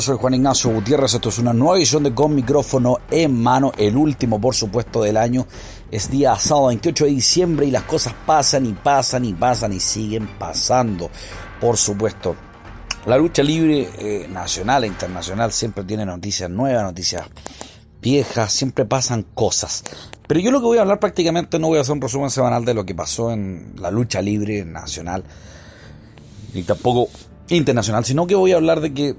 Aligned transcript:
Soy 0.00 0.16
Juan 0.16 0.34
Ignacio 0.34 0.70
Gutiérrez. 0.70 1.14
Esto 1.14 1.28
es 1.28 1.38
una 1.38 1.52
nueva 1.52 1.76
edición 1.76 2.02
de 2.02 2.12
Con 2.12 2.34
Micrófono 2.34 2.98
en 3.10 3.40
Mano, 3.40 3.70
el 3.76 3.96
último, 3.96 4.40
por 4.40 4.54
supuesto, 4.54 5.02
del 5.02 5.16
año. 5.16 5.46
Es 5.90 6.10
día 6.10 6.36
sábado 6.36 6.68
28 6.68 7.04
de 7.04 7.10
diciembre 7.10 7.66
y 7.66 7.70
las 7.70 7.84
cosas 7.84 8.12
pasan 8.26 8.66
y 8.66 8.72
pasan 8.72 9.24
y 9.24 9.34
pasan 9.34 9.72
y 9.72 9.80
siguen 9.80 10.28
pasando, 10.38 11.10
por 11.60 11.76
supuesto. 11.76 12.34
La 13.06 13.16
lucha 13.16 13.42
libre 13.42 13.88
eh, 13.98 14.26
nacional 14.28 14.84
e 14.84 14.88
internacional 14.88 15.52
siempre 15.52 15.84
tiene 15.84 16.04
noticias 16.04 16.50
nuevas, 16.50 16.82
noticias 16.82 17.26
viejas, 18.02 18.52
siempre 18.52 18.86
pasan 18.86 19.24
cosas. 19.34 19.84
Pero 20.26 20.40
yo 20.40 20.50
lo 20.50 20.58
que 20.60 20.66
voy 20.66 20.78
a 20.78 20.80
hablar 20.80 20.98
prácticamente 20.98 21.58
no 21.58 21.68
voy 21.68 21.78
a 21.78 21.82
hacer 21.82 21.92
un 21.92 22.00
resumen 22.00 22.30
semanal 22.30 22.64
de 22.64 22.74
lo 22.74 22.84
que 22.84 22.94
pasó 22.94 23.30
en 23.30 23.74
la 23.78 23.90
lucha 23.92 24.20
libre 24.20 24.64
nacional, 24.64 25.22
ni 26.52 26.64
tampoco 26.64 27.08
internacional, 27.48 28.04
sino 28.04 28.26
que 28.26 28.34
voy 28.34 28.52
a 28.52 28.56
hablar 28.56 28.80
de 28.80 28.92
que 28.92 29.14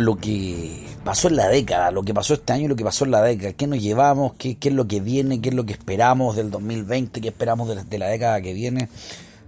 lo 0.00 0.16
que 0.16 0.86
pasó 1.04 1.28
en 1.28 1.36
la 1.36 1.48
década, 1.48 1.90
lo 1.90 2.02
que 2.02 2.14
pasó 2.14 2.34
este 2.34 2.52
año 2.52 2.64
y 2.64 2.68
lo 2.68 2.76
que 2.76 2.84
pasó 2.84 3.04
en 3.04 3.12
la 3.12 3.22
década, 3.22 3.52
qué 3.52 3.66
nos 3.66 3.80
llevamos, 3.80 4.34
qué, 4.34 4.56
es 4.60 4.72
lo 4.72 4.86
que 4.86 5.00
viene, 5.00 5.40
qué 5.40 5.50
es 5.50 5.54
lo 5.54 5.64
que 5.64 5.72
esperamos 5.72 6.36
del 6.36 6.50
2020, 6.50 7.20
qué 7.20 7.28
esperamos 7.28 7.68
de, 7.88 7.98
la 7.98 8.06
década 8.08 8.40
que 8.40 8.52
viene. 8.52 8.88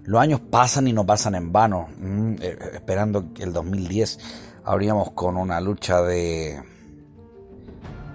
Los 0.04 0.20
años 0.20 0.40
pasan 0.40 0.88
y 0.88 0.92
no 0.92 1.04
pasan 1.04 1.34
en 1.34 1.52
vano, 1.52 1.88
mm, 1.98 2.34
eh, 2.40 2.58
esperando 2.74 3.32
que 3.32 3.42
el 3.42 3.52
2010 3.52 4.18
abríamos 4.64 5.12
con 5.12 5.36
una 5.36 5.60
lucha 5.60 6.02
de 6.02 6.62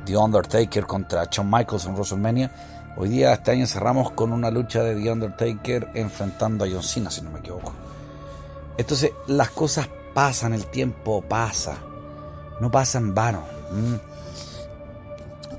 The 0.05 0.17
Undertaker 0.17 0.85
contra 0.85 1.26
Shawn 1.31 1.49
Michaels 1.49 1.85
en 1.85 1.93
WrestleMania. 1.93 2.52
Hoy 2.98 3.09
día, 3.09 3.34
este 3.34 3.52
año, 3.52 3.67
cerramos 3.67 4.12
con 4.12 4.32
una 4.32 4.49
lucha 4.49 4.82
de 4.84 4.95
The 4.95 5.12
Undertaker 5.12 5.90
enfrentando 5.95 6.65
a 6.65 6.67
John 6.70 6.84
Cena, 6.84 7.12
si 7.12 7.21
no 7.21 7.32
me 7.32 7.40
equivoco. 7.40 7.73
Entonces 8.77 9.12
las 9.27 9.49
cosas 9.51 9.90
pasan, 10.13 10.54
el 10.54 10.65
tiempo 10.67 11.21
pasa, 11.21 11.77
no 12.59 12.71
pasa 12.71 12.98
en 12.98 13.13
vano. 13.13 13.43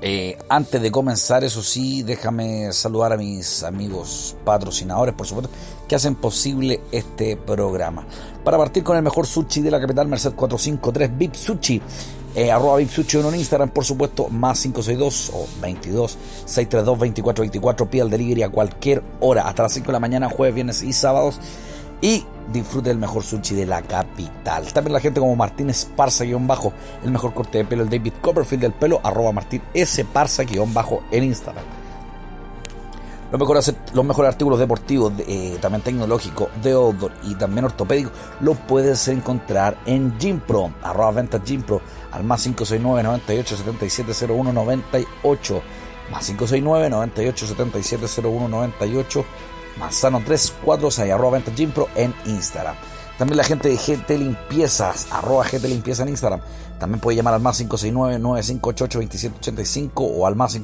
Eh, 0.01 0.37
antes 0.47 0.79
de 0.81 0.91
comenzar, 0.91 1.43
eso 1.43 1.63
sí, 1.63 2.03
déjame 2.03 2.71
saludar 2.71 3.13
a 3.13 3.17
mis 3.17 3.63
amigos 3.63 4.35
patrocinadores, 4.45 5.15
por 5.15 5.25
supuesto, 5.25 5.51
que 5.87 5.95
hacen 5.95 6.15
posible 6.15 6.81
este 6.91 7.35
programa. 7.35 8.05
Para 8.43 8.57
partir 8.57 8.83
con 8.83 8.95
el 8.95 9.03
mejor 9.03 9.25
sushi 9.25 9.61
de 9.61 9.71
la 9.71 9.81
capital, 9.81 10.07
Merced 10.07 10.33
453, 10.33 11.17
VIP 11.17 11.33
Sushi. 11.33 11.81
Eh, 12.35 12.51
arroba 12.51 12.77
VIP 12.77 12.91
Sushi 12.91 13.17
en 13.17 13.35
Instagram, 13.35 13.69
por 13.69 13.83
supuesto, 13.83 14.29
más 14.29 14.61
562 14.61 15.31
o 15.33 15.47
22 15.61 16.11
632 16.45 16.85
2424. 16.85 17.89
Pide 17.89 18.03
el 18.03 18.09
delivery 18.11 18.43
a 18.43 18.49
cualquier 18.49 19.03
hora, 19.19 19.47
hasta 19.47 19.63
las 19.63 19.73
5 19.73 19.87
de 19.87 19.93
la 19.93 19.99
mañana, 19.99 20.29
jueves, 20.29 20.53
viernes 20.53 20.83
y 20.83 20.93
sábados 20.93 21.39
y 22.01 22.25
disfrute 22.51 22.89
del 22.89 22.97
mejor 22.97 23.23
sushi 23.23 23.55
de 23.55 23.65
la 23.65 23.81
capital. 23.81 24.71
También 24.71 24.93
la 24.93 24.99
gente 24.99 25.19
como 25.19 25.35
Martín 25.35 25.69
Esparza-bajo, 25.69 26.73
el 27.03 27.11
mejor 27.11 27.33
corte 27.33 27.59
de 27.59 27.65
pelo, 27.65 27.83
el 27.83 27.89
David 27.89 28.13
Copperfield 28.21 28.61
del 28.61 28.73
pelo, 28.73 28.99
arroba 29.03 29.31
Martín 29.31 29.61
Esparza-bajo 29.73 31.03
en 31.11 31.23
Instagram. 31.23 31.63
Los 33.29 33.39
mejores, 33.41 33.75
los 33.93 34.05
mejores 34.05 34.31
artículos 34.31 34.57
deportivos, 34.57 35.11
eh, 35.27 35.57
también 35.59 35.81
tecnológicos, 35.81 36.47
de 36.63 36.71
outdoor 36.71 37.11
y 37.23 37.35
también 37.35 37.65
ortopédicos, 37.65 38.13
los 38.39 38.55
puedes 38.55 39.05
encontrar 39.09 39.77
en 39.85 40.17
Gympro, 40.17 40.71
arroba 40.81 41.11
ventas 41.11 41.41
Gympro, 41.43 41.81
al 42.13 42.23
más 42.23 42.43
569 42.43 43.03
98 43.03 43.57
77 43.57 44.27
01 44.33 44.53
98, 44.53 45.61
más 46.09 46.25
569 46.25 46.89
98 46.89 47.47
77 47.47 48.07
01 48.21 48.47
98 48.47 49.25
Manzano 49.79 50.21
346 50.21 51.11
arroba 51.11 51.39
venta 51.39 51.51
Pro 51.73 51.87
en 51.95 52.13
Instagram. 52.25 52.75
También 53.17 53.37
la 53.37 53.43
gente 53.43 53.69
de 53.69 53.77
GT 53.77 54.17
Limpiezas, 54.17 55.07
arroba 55.11 55.43
GT 55.43 55.67
Limpieza 55.67 56.03
en 56.03 56.09
Instagram. 56.09 56.39
También 56.79 56.99
puede 56.99 57.17
llamar 57.17 57.33
al 57.33 57.41
más 57.41 57.59
569-9588-2785 57.61 59.91
o 59.95 60.27
al 60.27 60.35
más 60.35 60.55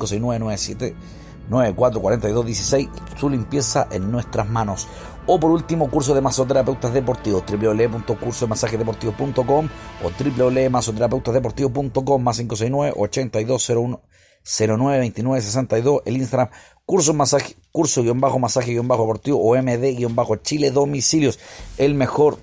569-97-944216. 1.50 2.90
Su 3.20 3.28
limpieza 3.30 3.88
en 3.92 4.12
nuestras 4.12 4.48
manos. 4.48 4.88
O 5.26 5.40
por 5.40 5.50
último, 5.52 5.90
curso 5.90 6.14
de 6.14 6.20
masoterapeutas 6.22 6.94
deportivos, 6.94 7.44
www.cursodemasajisdeportivos.com 7.50 9.70
o 10.04 10.12
www.masoterapeutasdeportivos.com 10.38 12.22
más 12.22 12.38
569 12.38 12.94
8201 12.98 14.02
092962 14.44 16.02
el 16.06 16.18
Instagram 16.18 16.50
curso 16.86 17.14
masaje 17.14 17.56
curso 17.72 18.04
guion 18.04 18.20
bajo 18.20 18.40
masaje 18.40 18.72
guion 18.72 18.88
bajo 18.88 19.04
deportivo 19.04 19.40
o 19.40 19.56
md 19.56 19.96
guion 19.96 20.16
bajo 20.16 20.36
chile 20.38 20.72
domicilios. 20.72 21.40
El 21.78 21.96
mejor 21.96 22.40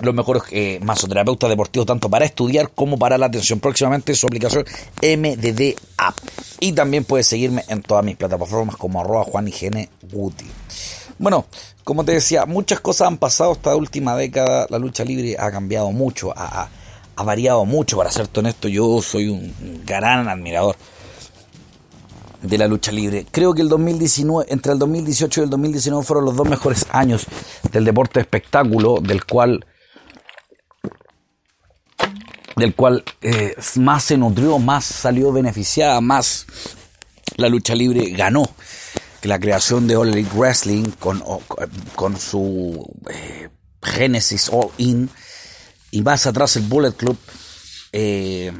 los 0.00 0.14
mejores 0.14 0.42
eh, 0.50 0.80
masoterapeutas 0.82 1.50
deportivos 1.50 1.86
tanto 1.86 2.08
para 2.08 2.24
estudiar 2.24 2.70
como 2.70 2.98
para 2.98 3.18
la 3.18 3.26
atención. 3.26 3.60
Próximamente 3.60 4.14
su 4.14 4.26
aplicación 4.26 4.64
MDD 5.00 5.76
App. 5.96 6.16
Y 6.60 6.72
también 6.72 7.04
puedes 7.04 7.26
seguirme 7.26 7.64
en 7.68 7.82
todas 7.82 8.04
mis 8.04 8.16
plataformas 8.16 8.76
como 8.76 9.00
arroba 9.00 9.24
Juan 9.24 9.50
Guti. 10.10 10.46
Bueno 11.18 11.46
como 11.84 12.04
te 12.04 12.12
decía 12.12 12.46
muchas 12.46 12.78
cosas 12.80 13.08
han 13.08 13.18
pasado 13.18 13.52
esta 13.52 13.74
última 13.74 14.16
década. 14.16 14.66
La 14.70 14.78
lucha 14.78 15.04
libre 15.04 15.36
ha 15.38 15.50
cambiado 15.50 15.90
mucho 15.92 16.32
ha, 16.36 16.68
ha 17.16 17.22
variado 17.22 17.64
mucho 17.64 17.96
para 17.96 18.10
ser 18.10 18.28
honesto. 18.34 18.68
Yo 18.68 19.02
soy 19.02 19.28
un 19.28 19.82
gran 19.84 20.28
admirador 20.28 20.76
de 22.42 22.58
la 22.58 22.66
lucha 22.66 22.92
libre. 22.92 23.26
Creo 23.30 23.54
que 23.54 23.62
el 23.62 23.68
2019, 23.68 24.52
entre 24.52 24.72
el 24.72 24.78
2018 24.78 25.40
y 25.40 25.44
el 25.44 25.50
2019 25.50 26.04
fueron 26.04 26.24
los 26.24 26.36
dos 26.36 26.48
mejores 26.48 26.86
años 26.90 27.26
del 27.70 27.84
deporte 27.84 28.14
de 28.14 28.22
espectáculo, 28.22 28.98
del 29.00 29.24
cual 29.24 29.64
del 32.56 32.74
cual 32.74 33.02
eh, 33.22 33.54
más 33.76 34.04
se 34.04 34.18
nutrió, 34.18 34.58
más 34.58 34.84
salió 34.84 35.32
beneficiada, 35.32 36.00
más 36.02 36.46
la 37.36 37.48
lucha 37.48 37.74
libre 37.74 38.10
ganó. 38.10 38.44
Que 39.20 39.28
la 39.28 39.38
creación 39.38 39.86
de 39.86 39.96
All 39.96 40.08
Elite 40.08 40.36
Wrestling 40.36 40.90
con, 40.98 41.22
con 41.94 42.18
su 42.18 42.84
eh, 43.08 43.48
Genesis 43.80 44.50
All 44.52 44.70
In 44.78 45.08
y 45.92 46.02
más 46.02 46.26
atrás 46.26 46.56
el 46.56 46.64
Bullet 46.64 46.92
Club 46.92 47.16
eh, 47.92 48.52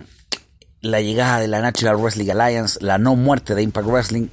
la 0.82 1.00
llegada 1.00 1.41
de 1.41 1.48
la 1.48 1.60
Natural 1.60 1.97
Wrestling 1.97 2.31
Alliance, 2.31 2.78
la 2.82 2.98
no 2.98 3.16
muerte 3.16 3.54
de 3.54 3.62
Impact 3.62 3.88
Wrestling, 3.88 4.28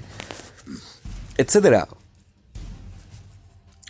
etcétera. 1.37 1.87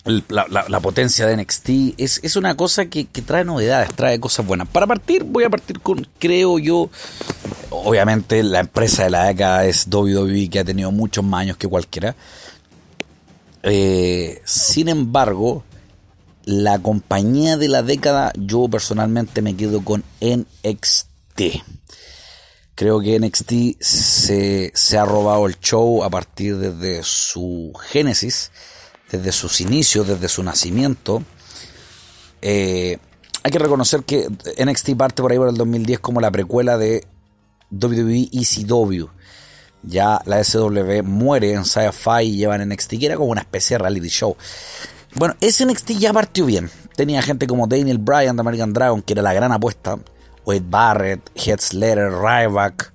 La, 0.06 0.80
potencia 0.80 1.28
de 1.28 1.38
NXT 1.38 1.70
es, 1.97 2.20
es 2.24 2.36
una 2.36 2.56
cosa 2.56 2.88
que, 2.88 3.06
trae 3.06 3.46
novedades, 3.46 3.94
trae 3.94 4.20
cosas 4.20 4.46
buenas. 4.46 4.68
Para 4.68 4.88
partir, 4.88 5.24
voy 5.24 5.44
a 5.44 5.50
partir 5.50 5.80
con, 5.81 6.08
creo 6.18 6.58
yo, 6.58 6.90
obviamente 7.70 8.42
la 8.44 8.59
empresa 8.59 9.03
de 9.03 9.12
la 9.12 9.26
década 9.26 9.66
es 9.66 9.88
WWE, 9.88 10.50
que 10.50 10.59
ha 10.59 10.64
tenido 10.64 10.91
muchos 10.91 11.24
más 11.24 11.41
años 11.41 11.58
que 11.58 11.68
cualquiera. 11.68 12.16
Eh, 13.64 14.41
sin 14.46 14.88
embargo, 14.90 15.64
la 16.44 16.80
compañía 16.80 17.58
de 17.58 17.68
la 17.68 17.84
década, 17.84 18.31
yo 18.36 18.68
personalmente 18.68 19.41
me 19.41 19.56
quedo 19.56 19.84
con 19.84 20.03
NXT. 20.22 21.41
Creo 22.79 23.01
que 23.01 23.19
NXT 23.19 23.81
se, 23.81 24.97
ha 24.97 25.03
robado 25.03 25.47
el 25.47 25.59
show 25.59 26.01
a 26.01 26.09
partir 26.09 26.56
desde 26.56 27.03
su 27.03 27.73
génesis, 27.90 28.53
desde 29.12 29.34
sus 29.34 29.59
inicios, 29.59 30.07
desde 30.07 30.29
su 30.29 30.41
nacimiento. 30.44 31.22
Eh, 32.41 32.97
hay 33.44 33.51
que 33.51 33.59
reconocer 33.59 34.03
que 34.03 34.29
NXT 34.29 34.95
parte 34.95 35.22
por 35.22 35.29
ahí 35.29 35.38
por 35.38 35.50
el 35.50 35.56
2010 35.56 36.00
como 36.00 36.22
la 36.22 36.31
precuela 36.31 36.78
de 36.78 37.06
WWE 37.69 38.29
ECW. 38.31 39.07
Ya 39.84 40.22
la 40.23 40.41
SW 40.41 41.03
muere 41.03 41.52
en 41.52 41.66
Sci-Fi 41.66 42.23
y 42.23 42.37
llevan 42.37 42.66
NXT, 42.70 42.91
que 42.91 43.08
era 43.08 43.17
como 43.17 43.31
una 43.31 43.41
especie 43.41 43.73
de 43.73 43.79
reality 43.79 44.08
show. 44.08 44.37
Bueno, 45.16 45.35
ese 45.41 45.66
NXT 45.66 45.97
ya 45.97 46.14
partió 46.14 46.46
bien. 46.46 46.72
Tenía 46.96 47.22
gente 47.23 47.46
como 47.46 47.67
Daniel 47.67 47.97
Bryan 47.97 48.37
de 48.37 48.40
American 48.40 48.72
Dragon, 48.72 49.02
que 49.02 49.11
era 49.11 49.22
la 49.22 49.34
gran 49.34 49.52
apuesta. 49.52 49.99
Wade 50.49 50.66
Barrett, 50.67 51.29
Heath 51.35 51.59
Slater, 51.59 52.11
Ryback, 52.11 52.91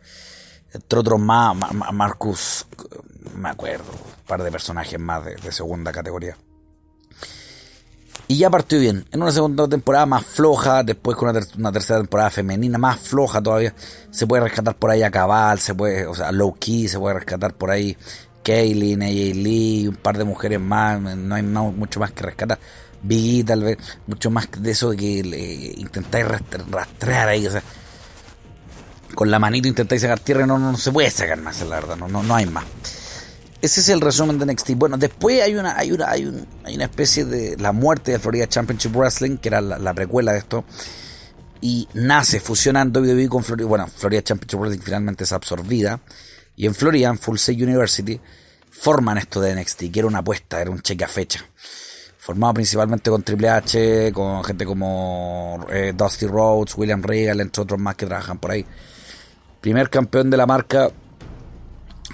entre 0.72 0.98
otros 0.98 1.20
más, 1.20 1.56
Marcus, 1.92 2.66
me 3.36 3.48
acuerdo, 3.48 3.92
un 3.92 4.26
par 4.26 4.42
de 4.42 4.50
personajes 4.50 4.98
más 4.98 5.24
de, 5.24 5.52
segunda 5.52 5.92
categoría. 5.92 6.36
Y 8.26 8.38
ya 8.38 8.50
partió 8.50 8.80
bien. 8.80 9.06
En 9.12 9.22
una 9.22 9.30
segunda 9.30 9.68
temporada 9.68 10.04
más 10.04 10.26
floja, 10.26 10.82
después 10.82 11.16
con 11.16 11.28
una, 11.28 11.70
tercera 11.70 12.00
temporada 12.00 12.30
femenina 12.30 12.76
más 12.76 12.98
floja 12.98 13.40
todavía. 13.40 13.72
Se 14.10 14.26
puede 14.26 14.42
rescatar 14.42 14.74
por 14.74 14.90
ahí 14.90 15.04
a 15.04 15.12
Cabal, 15.12 15.60
se 15.60 15.76
puede, 15.76 16.06
o 16.06 16.14
sea, 16.14 16.32
Low 16.32 16.56
Key, 16.58 16.88
se 16.88 16.98
puede 16.98 17.14
rescatar 17.14 17.54
por 17.54 17.70
ahí 17.70 17.96
Kaylin, 18.42 19.02
AJ 19.02 19.34
Lee, 19.36 19.88
un 19.88 19.96
par 19.96 20.18
de 20.18 20.24
mujeres 20.24 20.58
más. 20.58 21.00
No 21.00 21.36
hay 21.36 21.42
mucho 21.42 22.00
más 22.00 22.10
que 22.10 22.24
rescatar. 22.24 22.58
Biggie 23.04 23.44
tal 23.44 23.62
vez, 23.62 23.78
mucho 24.06 24.30
más 24.30 24.48
de 24.58 24.70
eso 24.70 24.90
de 24.90 24.96
que 24.96 25.22
le 25.22 25.80
intentáis 25.80 26.26
rastrear 26.70 27.28
ahí, 27.28 27.46
o 27.46 27.50
sea, 27.50 27.62
con 29.14 29.30
la 29.30 29.38
manito 29.38 29.68
intentáis 29.68 30.02
sacar 30.02 30.20
tierra 30.20 30.44
y 30.44 30.46
no, 30.46 30.58
no, 30.58 30.76
se 30.76 30.90
puede 30.90 31.10
sacar 31.10 31.40
más, 31.40 31.60
la 31.60 31.76
verdad, 31.76 31.96
no, 31.96 32.08
no, 32.08 32.22
no 32.22 32.34
hay 32.34 32.46
más. 32.46 32.64
Ese 33.60 33.80
es 33.80 33.88
el 33.88 34.02
resumen 34.02 34.38
de 34.38 34.44
NXT. 34.44 34.72
Bueno, 34.76 34.98
después 34.98 35.40
hay 35.40 35.54
una, 35.54 35.78
hay 35.78 35.90
una, 35.90 36.10
hay, 36.10 36.26
un, 36.26 36.46
hay 36.64 36.74
una 36.74 36.84
especie 36.84 37.24
de 37.24 37.56
la 37.56 37.72
muerte 37.72 38.12
de 38.12 38.18
Florida 38.18 38.46
Championship 38.46 38.94
Wrestling, 38.94 39.38
que 39.38 39.48
era 39.48 39.62
la, 39.62 39.94
precuela 39.94 40.32
de 40.32 40.38
esto. 40.38 40.66
y 41.62 41.88
nace 41.94 42.40
fusionando 42.40 43.00
WWE 43.00 43.26
con 43.28 43.42
Florida. 43.42 43.66
Bueno, 43.66 43.86
Florida 43.86 44.22
Championship 44.22 44.58
Wrestling 44.58 44.82
finalmente 44.82 45.24
es 45.24 45.32
absorbida. 45.32 45.98
Y 46.56 46.66
en 46.66 46.74
Florida, 46.74 47.08
en 47.08 47.18
Full 47.18 47.38
Sail 47.38 47.62
University, 47.62 48.20
forman 48.70 49.16
esto 49.16 49.40
de 49.40 49.54
NXT, 49.54 49.90
que 49.90 49.98
era 49.98 50.08
una 50.08 50.18
apuesta, 50.18 50.60
era 50.60 50.70
un 50.70 50.82
cheque 50.82 51.04
a 51.04 51.08
fecha. 51.08 51.42
Formado 52.24 52.54
principalmente 52.54 53.10
con 53.10 53.22
Triple 53.22 53.50
H, 53.50 54.10
con 54.14 54.42
gente 54.42 54.64
como 54.64 55.66
eh, 55.68 55.92
Dusty 55.94 56.26
Rhodes, 56.26 56.74
William 56.74 57.02
Regal, 57.02 57.38
entre 57.42 57.62
otros 57.62 57.78
más 57.78 57.96
que 57.96 58.06
trabajan 58.06 58.38
por 58.38 58.52
ahí. 58.52 58.64
Primer 59.60 59.90
campeón 59.90 60.30
de 60.30 60.38
la 60.38 60.46
marca, 60.46 60.90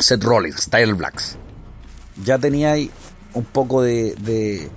Seth 0.01 0.25
Rollins, 0.25 0.69
Tyler 0.69 0.97
Blacks. 0.97 1.37
Ya 2.25 2.39
tenía 2.39 2.73
ahí 2.73 2.91
un 3.35 3.45
poco 3.45 3.83
de, 3.83 4.17
de, 4.17 4.69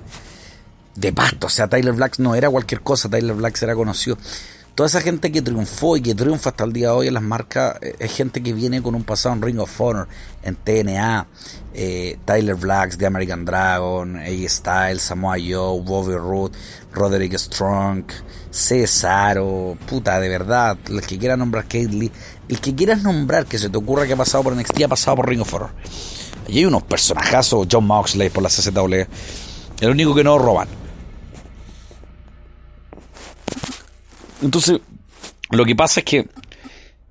de 0.93 1.13
pasto. 1.13 1.47
O 1.47 1.49
sea, 1.49 1.67
Tyler 1.67 1.93
Blacks 1.93 2.19
no 2.19 2.35
era 2.35 2.51
cualquier 2.51 2.81
cosa, 2.81 3.09
Tyler 3.09 3.35
Blacks 3.35 3.63
era 3.63 3.73
conocido 3.73 4.19
toda 4.75 4.87
esa 4.87 5.01
gente 5.01 5.31
que 5.31 5.41
triunfó 5.41 5.97
y 5.97 6.01
que 6.01 6.15
triunfa 6.15 6.49
hasta 6.49 6.63
el 6.63 6.73
día 6.73 6.87
de 6.87 6.93
hoy 6.93 7.07
en 7.07 7.13
las 7.13 7.23
marcas 7.23 7.77
eh, 7.81 7.95
es 7.99 8.15
gente 8.15 8.41
que 8.41 8.53
viene 8.53 8.81
con 8.81 8.95
un 8.95 9.03
pasado 9.03 9.35
en 9.35 9.41
Ring 9.41 9.59
of 9.59 9.81
Honor, 9.81 10.07
en 10.41 10.55
TNA, 10.55 11.27
eh, 11.73 12.17
Tyler 12.25 12.55
Blacks, 12.55 12.97
The 12.97 13.05
American 13.05 13.45
Dragon, 13.45 14.17
A. 14.17 14.49
Styles, 14.49 15.01
Samoa 15.01 15.35
Joe, 15.37 15.81
Bobby 15.81 16.15
Roode, 16.15 16.57
Roderick 16.91 17.37
Strong, 17.37 18.05
Cesaro, 18.51 19.77
puta, 19.87 20.19
de 20.19 20.29
verdad, 20.29 20.77
el 20.89 21.01
que 21.01 21.17
quiera 21.17 21.37
nombrar 21.37 21.63
Kate 21.65 22.11
el 22.49 22.59
que 22.59 22.75
quieras 22.75 23.03
nombrar 23.03 23.45
que 23.45 23.57
se 23.57 23.69
te 23.69 23.77
ocurra 23.77 24.05
que 24.05 24.13
ha 24.13 24.17
pasado 24.17 24.43
por 24.43 24.55
NXT 24.55 24.83
ha 24.83 24.87
pasado 24.87 25.17
por 25.17 25.29
Ring 25.29 25.41
of 25.41 25.53
Honor. 25.53 25.69
Y 26.47 26.59
hay 26.59 26.65
unos 26.65 26.83
personajazos, 26.83 27.67
John 27.71 27.85
Moxley 27.85 28.29
por 28.29 28.43
la 28.43 28.49
CZW, 28.49 29.05
el 29.79 29.89
único 29.89 30.13
que 30.13 30.23
no 30.23 30.37
roban. 30.37 30.82
Entonces, 34.43 34.79
lo 35.49 35.65
que 35.65 35.75
pasa 35.75 36.01
es 36.01 36.05
que 36.05 36.27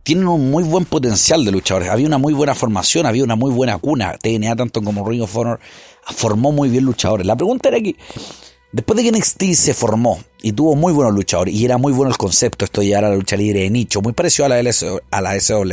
tienen 0.03 0.27
un 0.27 0.51
muy 0.51 0.65
buen 0.65 0.85
potencial 0.85 1.45
de 1.45 1.53
luchadores. 1.53 1.89
Había 1.89 2.07
una 2.07 2.19
muy 2.19 2.35
buena 2.35 2.55
formación, 2.55 3.07
había 3.07 3.25
una 3.25 3.37
muy 3.37 3.53
buena 3.53 3.79
cuna. 3.79 4.19
TNA, 4.19 4.57
tanto 4.57 4.83
como 4.83 5.09
Ring 5.09 5.23
of 5.23 5.37
Honor, 5.37 5.61
formó 6.05 6.53
muy 6.53 6.69
bien 6.69 6.85
luchadores. 6.85 7.27
La 7.27 7.37
pregunta 7.37 7.69
era 7.69 7.81
que, 7.81 7.97
después 8.73 8.97
de 8.97 9.05
que 9.05 9.17
NXT 9.17 9.43
se 9.55 9.75
formó 9.75 10.19
y 10.43 10.53
tuvo 10.53 10.75
muy 10.75 10.93
buenos 10.93 11.15
luchadores, 11.15 11.55
y 11.55 11.65
era 11.65 11.79
muy 11.79 11.93
bueno 11.93 12.11
el 12.11 12.19
concepto, 12.19 12.65
esto 12.65 12.83
ya 12.83 12.99
era 12.99 13.11
la 13.11 13.17
lucha 13.17 13.37
libre 13.37 13.61
de 13.61 13.71
nicho, 13.71 14.03
muy 14.03 14.13
parecido 14.13 14.47
a 14.47 14.49
la, 14.49 14.71
a 15.11 15.21
la 15.21 15.41
SW, 15.41 15.73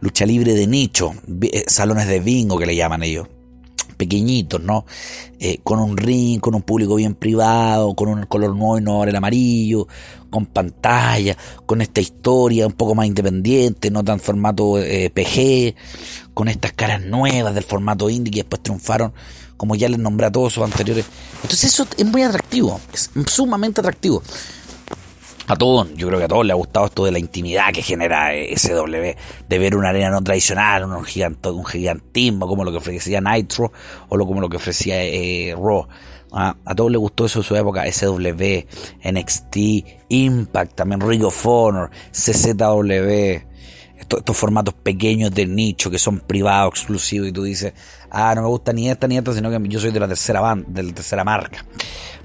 lucha 0.00 0.26
libre 0.26 0.54
de 0.54 0.66
nicho, 0.66 1.14
eh, 1.40 1.64
salones 1.66 2.06
de 2.06 2.20
bingo 2.20 2.58
que 2.58 2.66
le 2.66 2.76
llaman 2.76 3.02
ellos 3.02 3.28
pequeñitos, 3.98 4.62
¿no? 4.62 4.86
Eh, 5.38 5.58
con 5.62 5.78
un 5.80 5.98
ring, 5.98 6.40
con 6.40 6.54
un 6.54 6.62
público 6.62 6.94
bien 6.94 7.14
privado, 7.14 7.94
con 7.94 8.08
un 8.08 8.24
color 8.24 8.56
nuevo 8.56 8.78
y 8.78 8.80
no 8.80 9.04
el 9.04 9.14
amarillo, 9.14 9.86
con 10.30 10.46
pantalla, 10.46 11.36
con 11.66 11.82
esta 11.82 12.00
historia 12.00 12.66
un 12.66 12.72
poco 12.72 12.94
más 12.94 13.06
independiente, 13.06 13.90
no 13.90 14.02
tan 14.02 14.20
formato 14.20 14.78
eh, 14.78 15.10
PG, 15.10 16.32
con 16.32 16.48
estas 16.48 16.72
caras 16.72 17.02
nuevas 17.02 17.54
del 17.54 17.64
formato 17.64 18.08
indie 18.08 18.30
que 18.30 18.40
después 18.40 18.62
triunfaron, 18.62 19.12
como 19.56 19.74
ya 19.74 19.88
les 19.88 19.98
nombré 19.98 20.26
a 20.26 20.32
todos 20.32 20.54
sus 20.54 20.64
anteriores. 20.64 21.04
Entonces 21.42 21.64
eso 21.64 21.86
es 21.96 22.06
muy 22.06 22.22
atractivo, 22.22 22.80
es 22.94 23.10
sumamente 23.26 23.80
atractivo 23.80 24.22
a 25.48 25.56
todos, 25.56 25.94
yo 25.94 26.06
creo 26.08 26.18
que 26.18 26.26
a 26.26 26.28
todos 26.28 26.44
les 26.44 26.52
ha 26.52 26.56
gustado 26.56 26.86
esto 26.86 27.06
de 27.06 27.12
la 27.12 27.18
intimidad 27.18 27.72
que 27.72 27.80
genera 27.82 28.32
SW, 28.54 29.16
de 29.48 29.58
ver 29.58 29.76
una 29.76 29.88
arena 29.88 30.10
no 30.10 30.22
tradicional, 30.22 30.84
un, 30.84 30.92
un 30.92 31.64
gigantismo 31.64 32.46
como 32.46 32.64
lo 32.64 32.70
que 32.70 32.76
ofrecía 32.76 33.20
Nitro 33.22 33.72
o 34.10 34.16
lo, 34.16 34.26
como 34.26 34.42
lo 34.42 34.48
que 34.50 34.58
ofrecía 34.58 35.02
eh, 35.02 35.54
Raw. 35.56 35.88
Ah, 36.32 36.54
a 36.66 36.74
todos 36.74 36.90
les 36.90 37.00
gustó 37.00 37.24
eso 37.24 37.38
en 37.38 37.44
su 37.44 37.56
época, 37.56 37.90
SW, 37.90 38.66
NXT, 39.10 39.56
Impact, 40.10 40.74
también 40.74 41.00
Ring 41.00 41.24
of 41.24 41.46
Honor, 41.46 41.90
CZW, 42.12 43.47
estos, 44.16 44.36
formatos 44.36 44.74
pequeños 44.74 45.32
de 45.32 45.46
nicho 45.46 45.90
que 45.90 45.98
son 45.98 46.20
privados, 46.20 46.74
exclusivos, 46.74 47.28
y 47.28 47.32
tú 47.32 47.44
dices, 47.44 47.72
ah, 48.10 48.34
no 48.34 48.42
me 48.42 48.48
gusta 48.48 48.72
ni 48.72 48.88
esta 48.88 49.06
ni 49.06 49.18
esta, 49.18 49.32
sino 49.32 49.50
que 49.50 49.68
yo 49.68 49.80
soy 49.80 49.90
de 49.90 50.00
la 50.00 50.08
tercera 50.08 50.40
banda, 50.40 50.66
de 50.68 50.82
la 50.82 50.92
tercera 50.92 51.24
marca. 51.24 51.64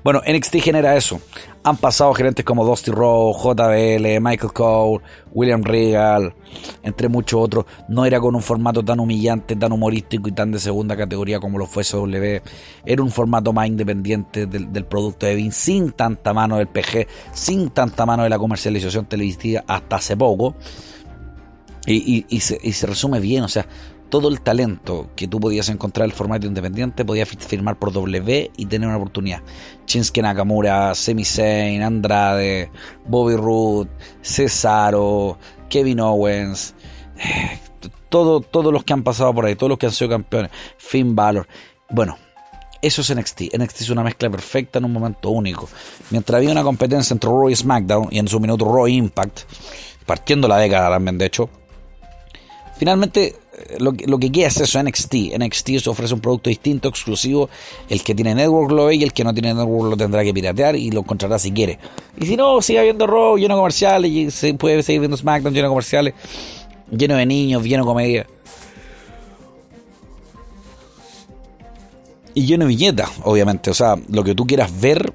Bueno, 0.04 0.22
NXT 0.28 0.56
genera 0.58 0.98
eso. 0.98 1.22
Han 1.64 1.78
pasado 1.78 2.14
gerentes 2.14 2.44
como 2.44 2.66
Dusty 2.66 2.92
Rhodes, 2.92 3.38
JBL, 3.42 4.20
Michael 4.20 4.52
Cole, 4.52 5.02
William 5.32 5.64
Regal, 5.64 6.36
entre 6.84 7.08
muchos 7.08 7.40
otros. 7.40 7.66
No 7.88 8.06
era 8.06 8.20
con 8.20 8.36
un 8.36 8.42
formato 8.42 8.84
tan 8.84 9.00
humillante, 9.00 9.56
tan 9.56 9.72
humorístico 9.72 10.28
y 10.28 10.34
tan 10.34 10.52
de 10.52 10.60
segunda 10.60 10.98
categoría 10.98 11.40
como 11.40 11.58
lo 11.58 11.68
fue 11.68 11.86
SW. 11.86 12.42
Era 12.86 13.02
un 13.02 13.12
formato 13.12 13.54
más 13.54 13.68
independiente 13.68 14.46
del, 14.46 14.86
producto 14.86 15.26
de 15.26 15.36
Vince, 15.36 15.62
sin 15.62 15.92
tanta 15.94 16.34
mano 16.34 16.58
del 16.58 16.68
PG, 16.68 17.08
sin 17.32 17.70
tanta 17.70 18.06
mano 18.06 18.24
de 18.24 18.30
la 18.30 18.38
comercialización 18.38 19.06
televisiva 19.06 19.64
hasta 19.66 19.96
hace 19.96 20.18
poco. 20.18 20.54
Y, 21.86 22.40
se, 22.40 22.58
y, 22.62 22.72
se, 22.72 22.88
resume 22.88 23.20
bien, 23.20 23.44
o 23.44 23.50
sea, 23.50 23.68
todo 24.10 24.30
el 24.30 24.42
talento 24.42 25.10
que 25.16 25.28
tú 25.28 25.40
podías 25.40 25.68
encontrar 25.70 26.06
en 26.06 26.12
el 26.12 26.16
formato 26.16 26.48
independiente 26.48 27.04
podías 27.04 27.28
firmar 27.28 27.78
por 27.78 27.92
W 27.92 28.52
y 28.56 28.66
tener 28.68 28.88
una 28.88 28.98
oportunidad. 28.98 29.42
Shinsuke 29.86 30.22
Nakamura, 30.22 30.96
Semi 30.96 31.26
Zayn, 31.26 31.82
Andrade, 31.82 32.72
Bobby 33.06 33.36
Roode, 33.36 33.90
Cesaro, 34.22 35.38
Kevin 35.68 36.00
Owens, 36.00 36.74
eh, 37.18 37.60
todo, 38.08 38.42
todos 38.42 38.72
los 38.72 38.84
que 38.84 38.94
han 38.94 39.04
pasado 39.04 39.34
por 39.34 39.46
ahí, 39.46 39.56
todos 39.56 39.72
los 39.72 39.80
que 39.80 39.88
han 39.88 39.92
sido 39.92 40.12
campeones, 40.12 40.52
Finn 40.78 41.16
Balor. 41.16 41.48
Bueno, 41.90 42.16
eso 42.84 43.02
es 43.02 43.16
NXT. 43.16 43.58
NXT 43.58 43.82
es 43.82 43.90
una 43.90 44.04
mezcla 44.04 44.30
perfecta 44.30 44.78
en 44.78 44.86
un 44.86 44.94
momento 44.94 45.32
único. 45.32 45.68
Mientras 46.12 46.38
había 46.38 46.52
una 46.52 46.64
competencia 46.64 47.14
entre 47.14 47.30
Raw 47.30 47.50
y 47.50 47.56
SmackDown 47.56 48.10
y 48.12 48.20
en 48.20 48.28
su 48.28 48.40
minuto 48.40 48.66
Raw 48.66 48.88
Impact, 48.88 49.40
partiendo 50.06 50.48
la 50.48 50.60
década 50.60 50.92
también, 50.92 51.18
de 51.18 51.26
hecho, 51.26 51.50
finalmente 52.84 53.34
lo, 53.80 53.94
lo 54.08 54.20
que 54.20 54.30
queda 54.30 54.48
es 54.48 54.60
eso, 54.60 54.84
NXT. 54.84 55.40
NXT 55.40 55.88
ofrece 55.88 56.14
un 56.14 56.20
producto 56.20 56.50
distinto, 56.50 56.90
exclusivo. 56.90 57.50
El 57.88 58.04
que 58.04 58.14
tiene 58.14 58.36
Network 58.36 58.72
lo 58.72 58.88
ve 58.88 58.96
y 58.96 59.04
el 59.04 59.14
que 59.14 59.24
no 59.24 59.34
tiene 59.34 59.54
Network 59.54 59.90
lo 59.92 59.96
tendrá 59.96 60.22
que 60.22 60.34
piratear 60.34 60.76
y 60.76 60.92
lo 60.92 61.00
encontrará 61.00 61.40
si 61.40 61.54
quiere. 61.54 61.80
Y 62.20 62.26
si 62.26 62.36
no, 62.36 62.62
sigue 62.62 62.82
viendo 62.82 63.08
Raw 63.08 63.38
lleno 63.38 63.56
de 63.56 63.60
comerciales 63.60 64.12
y 64.12 64.32
se 64.32 64.54
puede 64.56 64.84
seguir 64.84 65.00
viendo 65.00 65.16
SmackDown 65.16 65.54
lleno 65.54 65.68
de 65.68 65.72
comerciales, 65.72 66.14
lleno 66.92 67.16
de 67.16 67.26
niños, 67.26 67.64
lleno 67.64 67.84
de 67.86 67.88
comedia. 67.88 68.28
Y 72.34 72.46
lleno 72.46 72.66
de 72.66 72.68
viñetas, 72.68 73.12
obviamente. 73.24 73.72
O 73.72 73.74
sea, 73.74 73.96
lo 74.10 74.26
que 74.26 74.36
tú 74.36 74.46
quieras 74.46 74.78
ver 74.82 75.14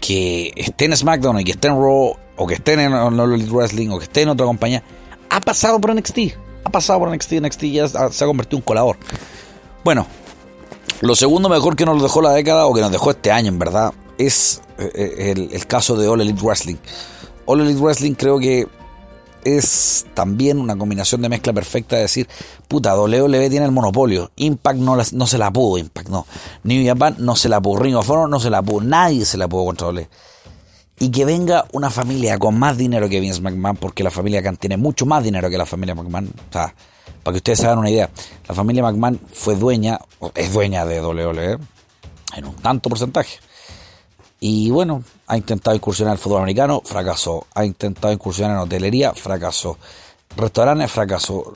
que 0.00 0.52
esté 0.56 0.86
en 0.86 0.96
SmackDown 0.96 1.38
y 1.38 1.44
que 1.44 1.52
esté 1.52 1.68
en 1.68 1.74
Raw 1.74 2.16
o 2.36 2.46
que 2.48 2.54
esté 2.54 2.72
en 2.72 2.92
All 2.92 3.52
Wrestling 3.52 3.90
o 3.90 3.98
que 3.98 4.04
esté 4.06 4.22
en 4.22 4.30
otra 4.30 4.46
compañía 4.46 4.82
ha 5.32 5.40
pasado 5.40 5.80
por 5.80 5.94
NXT 5.94 6.18
ha 6.64 6.70
pasado 6.70 7.00
por 7.00 7.14
NXT, 7.14 7.32
NXT 7.42 7.62
ya 7.64 7.88
se 7.88 8.24
ha 8.24 8.26
convertido 8.26 8.58
en 8.58 8.62
un 8.62 8.64
colador. 8.64 8.96
Bueno, 9.84 10.06
lo 11.00 11.14
segundo 11.14 11.48
mejor 11.48 11.76
que 11.76 11.84
nos 11.84 12.02
dejó 12.02 12.22
la 12.22 12.32
década, 12.32 12.66
o 12.66 12.74
que 12.74 12.80
nos 12.80 12.92
dejó 12.92 13.10
este 13.10 13.32
año 13.32 13.48
en 13.48 13.58
verdad, 13.58 13.92
es 14.18 14.62
eh, 14.78 14.90
eh, 14.94 15.48
el, 15.52 15.66
caso 15.66 15.96
de 15.96 16.08
All 16.08 16.20
Elite 16.20 16.40
Wrestling. 16.42 16.76
All 17.46 17.60
Elite 17.60 17.80
Wrestling 17.80 18.14
creo 18.14 18.38
que 18.38 18.66
es 19.44 20.06
también 20.14 20.58
una 20.58 20.76
combinación 20.76 21.20
de 21.20 21.28
mezcla 21.28 21.52
perfecta 21.52 21.96
de 21.96 22.02
decir, 22.02 22.28
puta, 22.68 22.96
WWE 22.96 23.50
tiene 23.50 23.66
el 23.66 23.72
monopolio, 23.72 24.30
Impact 24.36 24.78
no, 24.78 24.96
no 24.96 25.26
se 25.26 25.38
la 25.38 25.52
pudo, 25.52 25.78
Impact 25.78 26.08
no, 26.08 26.26
New 26.62 26.86
Japan 26.86 27.16
no 27.18 27.34
se 27.34 27.48
la 27.48 27.60
pudo, 27.60 27.80
Ring 27.82 27.96
of 27.96 28.08
Honor 28.08 28.28
no 28.28 28.38
se 28.38 28.50
la 28.50 28.62
pudo, 28.62 28.82
nadie 28.82 29.24
se 29.24 29.36
la 29.36 29.48
pudo 29.48 29.64
contra 29.64 29.88
WWE 29.88 30.08
y 31.02 31.10
que 31.10 31.24
venga 31.24 31.66
una 31.72 31.90
familia 31.90 32.38
con 32.38 32.56
más 32.56 32.76
dinero 32.76 33.08
que 33.08 33.18
Vince 33.18 33.40
McMahon, 33.40 33.76
porque 33.76 34.04
la 34.04 34.12
familia 34.12 34.40
Khan 34.40 34.56
tiene 34.56 34.76
mucho 34.76 35.04
más 35.04 35.24
dinero 35.24 35.50
que 35.50 35.58
la 35.58 35.66
familia 35.66 35.96
McMahon. 35.96 36.28
O 36.28 36.52
sea, 36.52 36.72
para 37.24 37.32
que 37.32 37.38
ustedes 37.38 37.58
se 37.58 37.66
hagan 37.66 37.80
una 37.80 37.90
idea, 37.90 38.08
la 38.48 38.54
familia 38.54 38.84
McMahon 38.84 39.18
fue 39.32 39.56
dueña, 39.56 39.98
es 40.36 40.52
dueña 40.52 40.86
de 40.86 41.00
WWE 41.00 41.58
en 42.36 42.44
un 42.44 42.54
tanto 42.54 42.88
porcentaje. 42.88 43.40
Y 44.38 44.70
bueno, 44.70 45.02
ha 45.26 45.36
intentado 45.36 45.74
incursionar 45.74 46.12
en 46.12 46.18
el 46.18 46.22
fútbol 46.22 46.42
americano, 46.42 46.80
fracasó. 46.84 47.48
Ha 47.52 47.64
intentado 47.64 48.14
incursionar 48.14 48.52
en 48.58 48.62
hotelería, 48.62 49.12
fracasó. 49.12 49.78
Restaurantes, 50.36 50.88
fracasó. 50.88 51.52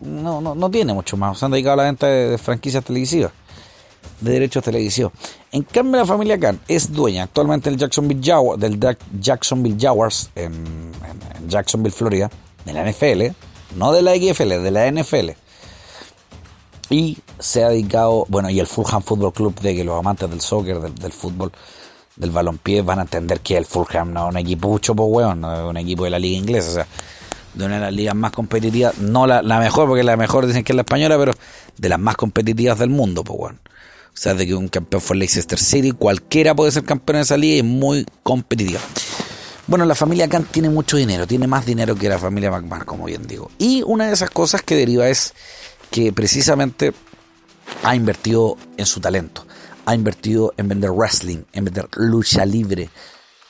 No, 0.00 0.40
no, 0.40 0.56
no 0.56 0.70
tiene 0.72 0.92
mucho 0.92 1.16
más. 1.16 1.38
Se 1.38 1.44
han 1.44 1.52
dedicado 1.52 1.74
a 1.74 1.76
la 1.76 1.82
venta 1.84 2.08
de 2.08 2.36
franquicias 2.36 2.84
televisivas 2.84 3.30
de 4.20 4.32
derechos 4.32 4.64
de 4.64 4.72
televisión. 4.72 5.10
En 5.50 5.62
cambio, 5.62 6.00
la 6.00 6.06
familia 6.06 6.38
Khan 6.38 6.60
es 6.68 6.92
dueña 6.92 7.24
actualmente 7.24 7.68
del 7.68 7.78
Jacksonville, 7.78 8.20
Jaguars, 8.22 8.60
del 8.60 8.78
Jacksonville 9.18 9.76
Jaguars 9.78 10.30
en, 10.34 10.92
Jacksonville, 11.48 11.92
Florida, 11.92 12.30
de 12.64 12.72
la 12.72 12.90
NFL, 12.90 13.34
no 13.76 13.92
de 13.92 14.02
la 14.02 14.14
XFL, 14.14 14.62
de 14.62 14.70
la 14.70 14.90
NFL. 14.90 15.30
Y 16.90 17.18
se 17.38 17.64
ha 17.64 17.68
dedicado, 17.68 18.26
bueno, 18.28 18.50
y 18.50 18.60
el 18.60 18.66
Fulham 18.66 19.02
Football 19.02 19.32
Club, 19.32 19.60
de 19.60 19.74
que 19.74 19.84
los 19.84 19.98
amantes 19.98 20.28
del 20.30 20.40
soccer, 20.40 20.78
del, 20.78 21.12
fútbol, 21.12 21.50
del 22.16 22.30
balompié, 22.30 22.82
van 22.82 22.98
a 22.98 23.02
entender 23.02 23.40
que 23.40 23.56
el 23.56 23.64
Fulham 23.64 24.12
no 24.12 24.24
es 24.24 24.30
un 24.30 24.38
equipucho, 24.38 24.94
pues, 24.94 25.08
weón, 25.10 25.40
no 25.40 25.54
es 25.54 25.68
un 25.68 25.76
equipo 25.76 26.04
de 26.04 26.10
la 26.10 26.18
liga 26.18 26.36
inglesa, 26.36 26.70
o 26.70 26.74
sea, 26.74 26.86
de 27.54 27.64
una 27.64 27.76
de 27.76 27.80
las 27.80 27.92
ligas 27.92 28.14
más 28.14 28.32
competitivas, 28.32 28.98
no 28.98 29.26
la, 29.26 29.42
mejor, 29.42 29.88
porque 29.88 30.02
la 30.02 30.16
mejor 30.16 30.46
dicen 30.46 30.64
que 30.64 30.72
es 30.72 30.76
la 30.76 30.82
española, 30.82 31.16
pero 31.18 31.32
de 31.76 31.88
las 31.88 31.98
más 31.98 32.16
competitivas 32.16 32.78
del 32.78 32.90
mundo, 32.90 33.24
pues, 33.24 33.38
weón. 33.38 33.60
O 34.14 34.16
sea, 34.22 34.34
de 34.34 34.46
que 34.46 34.54
un 34.54 34.68
campeón 34.68 35.00
fue 35.00 35.16
Leicester 35.16 35.58
City, 35.58 35.92
cualquiera 35.92 36.54
puede 36.54 36.70
ser 36.70 36.84
campeón 36.84 37.16
de 37.16 37.22
esa 37.22 37.36
liga 37.36 37.56
y 37.56 37.58
es 37.58 37.64
muy 37.64 38.06
competitiva. 38.22 38.80
Bueno, 39.66 39.86
la 39.86 39.94
familia 39.94 40.28
Khan 40.28 40.44
tiene 40.44 40.68
mucho 40.68 40.96
dinero, 40.96 41.26
tiene 41.26 41.46
más 41.46 41.64
dinero 41.64 41.94
que 41.94 42.08
la 42.08 42.18
familia 42.18 42.50
McMahon, 42.50 42.84
como 42.84 43.06
bien 43.06 43.26
digo. 43.26 43.50
Y 43.58 43.82
una 43.86 44.06
de 44.06 44.12
esas 44.12 44.28
cosas 44.28 44.62
que 44.62 44.76
deriva 44.76 45.08
es 45.08 45.32
que 45.90 46.12
precisamente 46.12 46.92
ha 47.82 47.96
invertido 47.96 48.58
en 48.76 48.86
su 48.86 49.00
talento, 49.00 49.46
ha 49.86 49.94
invertido 49.94 50.52
en 50.56 50.68
vender 50.68 50.90
wrestling, 50.90 51.44
en 51.52 51.64
vender 51.64 51.88
lucha 51.96 52.44
libre, 52.44 52.90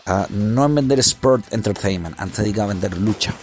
ah, 0.07 0.27
no 0.31 0.65
en 0.65 0.75
vender 0.75 1.01
sport 1.01 1.53
entertainment, 1.53 2.15
antes 2.21 2.39
dedicado 2.39 2.71
a 2.71 2.75
vender 2.75 2.97
lucha, 2.99 3.35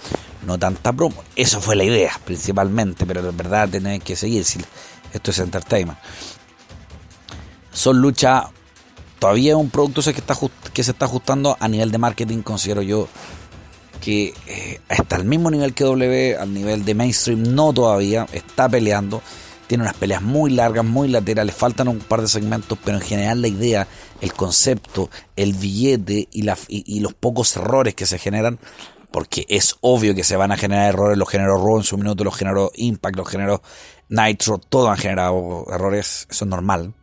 no 0.46 0.58
tanta 0.58 0.94
promo. 0.94 1.24
Eso 1.36 1.60
fue 1.60 1.76
la 1.76 1.84
idea 1.84 2.12
principalmente, 2.24 3.06
pero 3.06 3.22
de 3.22 3.32
verdad 3.32 3.68
tenés 3.68 4.04
que 4.04 4.16
seguir 4.16 4.46
si 4.46 4.60
esto 5.12 5.32
es 5.32 5.40
entertainment. 5.40 5.98
Son 7.72 8.00
lucha, 8.02 8.50
todavía 9.20 9.52
es 9.52 9.58
un 9.58 9.70
producto 9.70 10.02
que, 10.02 10.12
está 10.12 10.36
que 10.74 10.84
se 10.84 10.92
está 10.92 11.06
ajustando 11.06 11.58
a 11.60 11.68
nivel 11.68 11.92
de 11.92 11.98
marketing, 11.98 12.42
considero 12.42 12.82
yo 12.82 13.08
que 14.02 14.34
eh, 14.48 14.80
está 14.88 15.18
al 15.18 15.26
mismo 15.26 15.52
nivel 15.52 15.74
que 15.74 15.84
W, 15.84 16.38
al 16.38 16.54
nivel 16.54 16.86
de 16.86 16.96
mainstream, 16.96 17.44
no 17.54 17.74
todavía, 17.74 18.26
está 18.32 18.70
peleando, 18.70 19.22
tiene 19.68 19.84
unas 19.84 19.94
peleas 19.94 20.22
muy 20.22 20.52
largas, 20.52 20.86
muy 20.86 21.10
laterales, 21.10 21.54
faltan 21.54 21.90
un 21.90 22.00
par 22.00 22.22
de 22.22 22.28
segmentos, 22.28 22.78
pero 22.84 22.98
en 22.98 23.04
general 23.04 23.42
la 23.42 23.50
idea, 23.50 23.88
el 24.22 24.34
concepto, 24.34 25.10
el 25.36 25.54
billete 25.54 26.30
y, 26.32 26.46
y 26.68 27.00
los 27.02 27.14
pocos 27.14 27.56
errores 27.58 27.94
que 27.94 28.06
se 28.06 28.18
generan 28.18 28.60
porque 29.12 29.46
es 29.50 29.76
obvio 29.82 30.14
que 30.14 30.24
se 30.24 30.36
van 30.36 30.52
a 30.52 30.58
generar 30.58 30.90
errores, 30.90 31.18
los 31.18 31.30
generó 31.30 31.58
Raw 31.58 31.78
en 31.78 31.84
su 31.84 31.98
minuto, 31.98 32.24
los 32.24 32.36
generó 32.36 32.72
Impact, 32.76 33.16
los 33.16 33.28
generó 33.28 33.62
Nitro, 34.08 34.60
todos 34.60 34.90
han 34.90 34.98
generado 34.98 35.66
errores, 35.72 36.28
eso 36.30 36.46
es 36.46 36.50
normal. 36.50 36.94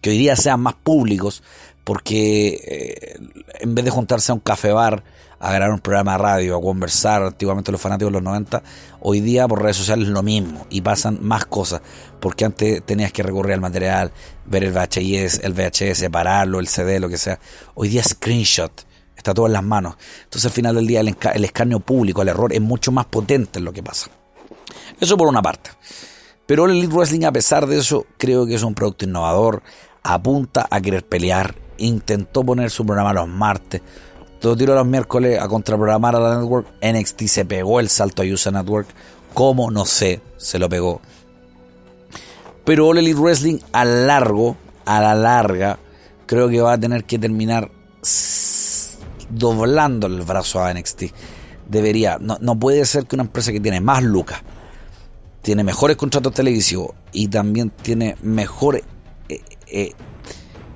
Que 0.00 0.10
hoy 0.10 0.18
día 0.18 0.36
sean 0.36 0.60
más 0.60 0.74
públicos, 0.74 1.42
porque 1.84 2.60
eh, 2.64 3.18
en 3.60 3.74
vez 3.74 3.84
de 3.84 3.90
juntarse 3.90 4.32
a 4.32 4.34
un 4.34 4.40
café 4.40 4.72
bar, 4.72 5.02
a 5.38 5.52
grabar 5.52 5.72
un 5.72 5.80
programa 5.80 6.12
de 6.12 6.18
radio, 6.18 6.56
a 6.56 6.60
conversar, 6.60 7.22
antiguamente 7.22 7.72
los 7.72 7.80
fanáticos 7.80 8.12
de 8.12 8.18
los 8.18 8.22
90, 8.22 8.62
hoy 9.00 9.20
día 9.20 9.48
por 9.48 9.62
redes 9.62 9.78
sociales 9.78 10.08
es 10.08 10.12
lo 10.12 10.22
mismo 10.22 10.66
y 10.68 10.82
pasan 10.82 11.18
más 11.22 11.46
cosas, 11.46 11.80
porque 12.20 12.44
antes 12.44 12.82
tenías 12.84 13.12
que 13.12 13.22
recurrir 13.22 13.54
al 13.54 13.60
material, 13.60 14.12
ver 14.44 14.64
el 14.64 14.72
VHS, 14.72 15.40
el 15.42 15.54
VHS, 15.54 15.98
separarlo, 15.98 16.60
el 16.60 16.68
CD, 16.68 17.00
lo 17.00 17.08
que 17.08 17.16
sea. 17.16 17.38
Hoy 17.74 17.88
día 17.88 18.02
screenshot 18.04 18.84
Está 19.20 19.34
todo 19.34 19.46
en 19.46 19.52
las 19.52 19.62
manos. 19.62 19.96
Entonces 20.24 20.46
al 20.46 20.52
final 20.52 20.74
del 20.76 20.86
día 20.86 21.00
el, 21.00 21.44
escarnio 21.44 21.80
público, 21.80 22.22
el 22.22 22.28
error 22.28 22.54
es 22.54 22.60
mucho 22.62 22.90
más 22.90 23.04
potente 23.04 23.58
en 23.58 23.66
lo 23.66 23.72
que 23.74 23.82
pasa. 23.82 24.08
Eso 24.98 25.14
por 25.18 25.28
una 25.28 25.42
parte. 25.42 25.72
Pero 26.46 26.64
el 26.64 26.70
Elite 26.70 26.94
Wrestling, 26.94 27.26
a 27.26 27.30
pesar 27.30 27.66
de 27.66 27.78
eso, 27.78 28.06
creo 28.16 28.46
que 28.46 28.54
es 28.54 28.62
un 28.62 28.74
producto 28.74 29.04
innovador. 29.04 29.62
Apunta 30.02 30.66
a 30.70 30.80
querer 30.80 31.04
pelear. 31.04 31.54
Intentó 31.78 32.44
poner 32.44 32.70
su 32.70 32.84
programa 32.84 33.12
los 33.12 33.28
martes. 33.28 33.82
Todo 34.40 34.56
tiro 34.56 34.74
los 34.74 34.86
miércoles 34.86 35.38
a 35.40 35.48
contraprogramar 35.48 36.16
a 36.16 36.20
la 36.20 36.38
network. 36.38 36.66
NXT 36.82 37.22
se 37.26 37.44
pegó 37.44 37.80
el 37.80 37.88
salto 37.88 38.22
a 38.22 38.24
USA 38.26 38.50
Network. 38.50 38.88
¿Cómo? 39.34 39.70
No 39.70 39.84
sé. 39.84 40.20
Se 40.36 40.58
lo 40.58 40.68
pegó. 40.68 41.00
Pero 42.64 42.88
All 42.88 42.98
Elite 42.98 43.18
Wrestling 43.18 43.58
a 43.72 43.84
largo, 43.84 44.56
a 44.84 45.00
la 45.00 45.14
larga, 45.14 45.78
creo 46.26 46.48
que 46.48 46.60
va 46.60 46.74
a 46.74 46.78
tener 46.78 47.04
que 47.04 47.18
terminar 47.18 47.70
doblando 49.30 50.06
el 50.06 50.22
brazo 50.22 50.62
a 50.62 50.72
NXT. 50.72 51.04
Debería, 51.68 52.18
no, 52.20 52.58
puede 52.58 52.84
ser 52.84 53.06
que 53.06 53.16
una 53.16 53.24
empresa 53.24 53.52
que 53.52 53.60
tiene 53.60 53.80
más 53.80 54.02
lucas, 54.02 54.42
tiene 55.42 55.64
mejores 55.64 55.96
contratos 55.96 56.34
televisivos 56.34 56.90
y 57.12 57.28
también 57.28 57.70
tiene 57.70 58.16
mejor 58.22 58.82
eh, 59.70 59.92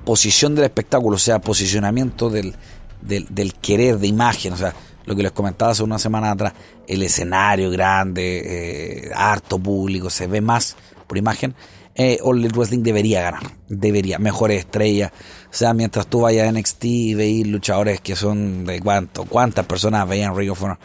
posición 0.03 0.55
del 0.55 0.65
espectáculo, 0.65 1.15
o 1.15 1.19
sea, 1.19 1.39
posicionamiento 1.39 2.29
del, 2.29 2.55
del, 3.01 3.53
querer 3.55 3.97
de 3.97 4.07
imagen, 4.07 4.53
o 4.53 4.57
sea, 4.57 4.73
lo 5.05 5.15
que 5.15 5.23
les 5.23 5.31
comentaba 5.31 5.71
hace 5.71 5.83
una 5.83 5.99
semana 5.99 6.31
atrás, 6.31 6.53
el 6.87 7.03
escenario 7.03 7.69
grande, 7.71 9.07
eh, 9.07 9.11
harto 9.15 9.59
público, 9.59 10.09
se 10.09 10.27
ve 10.27 10.41
más 10.41 10.75
por 11.07 11.17
imagen, 11.17 11.55
eh, 11.95 12.19
All 12.21 12.45
Wrestling 12.47 12.83
debería 12.83 13.21
ganar, 13.21 13.43
debería, 13.67 14.19
mejores 14.19 14.59
estrellas, 14.59 15.11
o 15.49 15.57
sea, 15.57 15.73
mientras 15.73 16.07
tú 16.07 16.21
vayas 16.21 16.47
a 16.47 16.51
NXT 16.51 16.85
y 16.85 17.13
veis 17.13 17.47
luchadores 17.47 18.01
que 18.01 18.15
son 18.15 18.65
de 18.65 18.81
cuánto, 18.81 19.25
cuántas 19.25 19.65
personas 19.65 20.07
veían 20.07 20.35
Ring 20.35 20.51
of 20.51 20.61
Honor. 20.61 20.77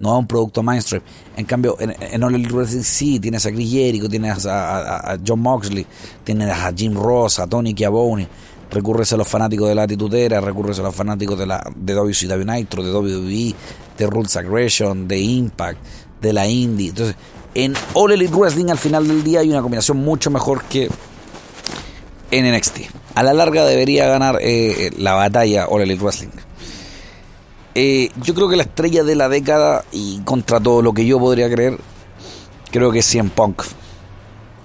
No 0.00 0.14
es 0.14 0.18
un 0.20 0.26
producto 0.26 0.62
mainstream. 0.62 1.02
En 1.36 1.44
cambio, 1.44 1.76
en, 1.78 1.94
en 2.00 2.22
All 2.22 2.34
Wrestling 2.48 2.82
sí, 2.82 3.20
tienes 3.20 3.46
a 3.46 3.52
Chris 3.52 3.70
Jericho, 3.70 4.08
tienes 4.08 4.46
a, 4.46 5.16
John 5.26 5.40
Moxley, 5.40 5.86
tienes 6.24 6.50
a 6.50 6.72
Jim 6.74 6.94
Ross, 6.94 7.38
a 7.38 7.46
Tony 7.46 7.74
Chiavone, 7.74 8.26
recurres 8.70 9.12
a 9.12 9.16
los 9.16 9.28
fanáticos 9.28 9.68
de 9.68 9.74
la 9.74 9.84
Atitudera, 9.84 10.40
recurres 10.40 10.78
a 10.80 10.82
los 10.82 10.94
fanáticos 10.94 11.38
de, 11.38 11.46
la, 11.46 11.64
de 11.74 11.94
WCW 11.94 12.44
Nitro, 12.44 12.82
de 12.82 12.92
WWE, 12.92 13.54
de 13.96 14.06
Rules 14.06 14.36
Aggression, 14.36 15.06
de 15.06 15.18
Impact, 15.18 15.78
de 16.20 16.32
la 16.32 16.46
Indie. 16.46 16.88
Entonces, 16.88 17.16
en 17.54 17.74
All 17.94 18.12
Elite 18.12 18.34
Wrestling 18.34 18.70
al 18.70 18.78
final 18.78 19.06
del 19.06 19.22
día 19.22 19.40
hay 19.40 19.50
una 19.50 19.62
combinación 19.62 19.98
mucho 19.98 20.30
mejor 20.30 20.64
que 20.64 20.88
en 22.30 22.52
NXT. 22.52 22.80
A 23.14 23.22
la 23.22 23.32
larga 23.32 23.64
debería 23.64 24.08
ganar 24.08 24.38
eh, 24.40 24.90
la 24.98 25.14
batalla 25.14 25.66
All 25.68 25.82
Elite 25.82 26.02
Wrestling. 26.02 26.30
Eh, 27.74 28.10
yo 28.22 28.34
creo 28.34 28.48
que 28.48 28.56
la 28.56 28.62
estrella 28.62 29.02
de 29.02 29.16
la 29.16 29.28
década 29.28 29.84
y 29.90 30.20
contra 30.20 30.60
todo 30.60 30.80
lo 30.80 30.92
que 30.92 31.06
yo 31.06 31.18
podría 31.18 31.50
creer, 31.50 31.78
creo 32.70 32.92
que 32.92 33.00
es 33.00 33.06
CM 33.06 33.30
Punk. 33.30 33.62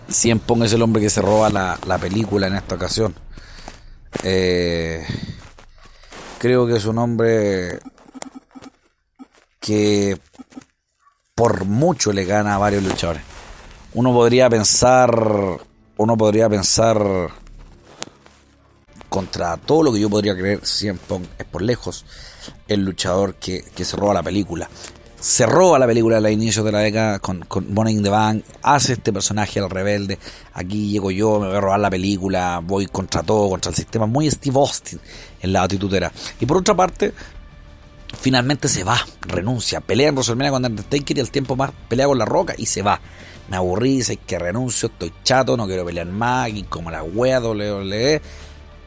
CM 0.07 0.39
Punk 0.39 0.63
es 0.63 0.73
el 0.73 0.81
hombre 0.83 1.01
que 1.01 1.09
se 1.09 1.21
roba 1.21 1.49
la, 1.49 1.97
película 1.99 2.47
en 2.47 2.55
esta 2.55 2.75
ocasión. 2.75 3.15
Eh, 4.23 5.03
creo 6.37 6.67
que 6.67 6.77
es 6.77 6.85
un 6.85 6.99
hombre 6.99 7.79
que 9.59 10.19
por 11.33 11.65
mucho 11.65 12.13
le 12.13 12.25
gana 12.25 12.55
a 12.55 12.57
varios 12.59 12.83
luchadores. 12.83 13.23
Uno 13.93 14.13
podría 14.13 14.49
pensar, 14.49 15.59
uno 15.97 16.17
podría 16.17 16.47
pensar 16.47 17.29
contra 19.09 19.57
todo 19.57 19.83
lo 19.83 19.91
que 19.91 19.99
yo 19.99 20.09
podría 20.09 20.35
creer, 20.35 20.65
siempre 20.65 21.19
es 21.37 21.45
por 21.45 21.61
lejos 21.61 22.05
el 22.67 22.85
luchador 22.85 23.35
que, 23.35 23.63
se 23.75 23.97
roba 23.97 24.13
la 24.13 24.23
película. 24.23 24.69
Se 25.19 25.45
roba 25.45 25.77
la 25.77 25.85
película 25.87 26.17
a 26.17 26.21
los 26.21 26.31
inicios 26.31 26.63
de 26.63 26.71
la 26.71 26.79
década 26.79 27.19
con, 27.19 27.41
con 27.41 27.75
Bonnie 27.75 27.93
in 27.93 28.03
the 28.03 28.09
Bank, 28.09 28.45
hace 28.61 28.93
este 28.93 29.11
personaje 29.11 29.59
al 29.59 29.69
rebelde, 29.69 30.17
aquí 30.53 30.91
llego 30.91 31.11
yo, 31.11 31.41
me 31.41 31.47
voy 31.47 31.57
a 31.57 31.59
robar 31.59 31.79
la 31.81 31.89
película, 31.89 32.61
voy 32.63 32.85
contra 32.85 33.21
todo, 33.21 33.49
contra 33.49 33.69
el 33.69 33.75
sistema, 33.75 34.05
muy 34.05 34.31
Steve 34.31 34.57
Austin 34.57 34.99
en 35.41 35.51
la 35.51 35.63
atitudera. 35.63 36.09
Y 36.39 36.45
por 36.45 36.57
otra 36.57 36.73
parte, 36.73 37.13
finalmente 38.17 38.69
se 38.69 38.85
va, 38.85 38.97
renuncia, 39.21 39.81
pelea 39.81 40.09
en 40.09 40.15
WrestleMania 40.15 40.51
con 40.51 40.65
Undertaker 40.65 41.17
y 41.17 41.19
al 41.19 41.31
tiempo 41.31 41.57
más 41.57 41.71
pelea 41.89 42.07
con 42.07 42.17
La 42.17 42.25
Roca 42.25 42.53
y 42.57 42.65
se 42.65 42.81
va. 42.81 43.01
Me 43.49 43.57
aburrí, 43.57 44.03
sé 44.03 44.17
que 44.17 44.37
renuncio, 44.37 44.87
estoy 44.87 45.11
chato, 45.23 45.57
no 45.57 45.65
quiero 45.65 45.83
pelear 45.83 46.07
más, 46.07 46.49
y 46.49 46.63
como 46.63 46.91
la 46.91 47.03
wea 47.03 47.41
WWE 47.41 48.21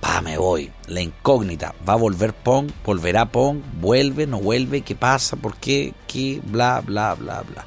pa, 0.03 0.21
me 0.21 0.37
voy. 0.37 0.73
La 0.89 1.01
incógnita, 1.01 1.77
¿va 1.89 1.93
a 1.93 1.97
volver 1.97 2.35
Pong? 2.35 2.73
¿Volverá 2.85 3.31
Pong? 3.31 3.63
¿Vuelve? 3.81 4.27
¿No 4.27 4.41
vuelve? 4.41 4.81
¿Qué 4.81 4.97
pasa? 4.97 5.37
¿Por 5.37 5.57
qué? 5.57 5.95
¿Qué? 6.09 6.41
Bla, 6.45 6.83
bla, 6.85 7.15
bla, 7.15 7.43
bla. 7.43 7.65